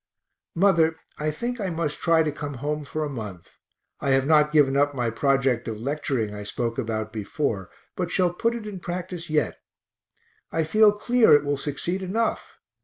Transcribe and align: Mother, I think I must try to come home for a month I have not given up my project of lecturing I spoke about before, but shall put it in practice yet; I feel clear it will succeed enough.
Mother, 0.55 0.95
I 1.19 1.29
think 1.29 1.61
I 1.61 1.69
must 1.69 1.99
try 1.99 2.23
to 2.23 2.31
come 2.31 2.55
home 2.55 2.85
for 2.85 3.03
a 3.05 3.07
month 3.07 3.51
I 3.99 4.09
have 4.17 4.25
not 4.25 4.51
given 4.51 4.75
up 4.75 4.95
my 4.95 5.11
project 5.11 5.67
of 5.67 5.79
lecturing 5.79 6.33
I 6.33 6.41
spoke 6.41 6.79
about 6.79 7.13
before, 7.13 7.69
but 7.95 8.09
shall 8.09 8.33
put 8.33 8.55
it 8.55 8.65
in 8.65 8.79
practice 8.79 9.29
yet; 9.29 9.59
I 10.51 10.63
feel 10.63 10.91
clear 10.91 11.35
it 11.35 11.45
will 11.45 11.55
succeed 11.55 12.01
enough. 12.01 12.57